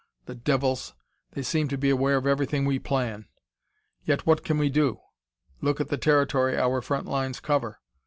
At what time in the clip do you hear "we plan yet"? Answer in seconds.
2.65-4.25